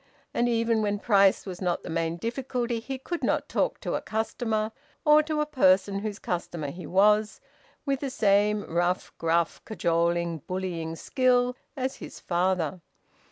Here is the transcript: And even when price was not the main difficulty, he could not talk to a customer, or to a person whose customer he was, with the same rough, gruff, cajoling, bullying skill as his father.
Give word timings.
And 0.33 0.49
even 0.49 0.81
when 0.81 0.97
price 0.97 1.45
was 1.45 1.61
not 1.61 1.83
the 1.83 1.89
main 1.91 2.17
difficulty, 2.17 2.79
he 2.79 2.97
could 2.97 3.23
not 3.23 3.47
talk 3.47 3.79
to 3.81 3.93
a 3.93 4.01
customer, 4.01 4.71
or 5.05 5.21
to 5.21 5.41
a 5.41 5.45
person 5.45 5.99
whose 5.99 6.17
customer 6.17 6.71
he 6.71 6.87
was, 6.87 7.39
with 7.85 7.99
the 7.99 8.09
same 8.09 8.63
rough, 8.63 9.15
gruff, 9.19 9.61
cajoling, 9.63 10.39
bullying 10.47 10.95
skill 10.95 11.55
as 11.77 11.97
his 11.97 12.19
father. 12.19 12.81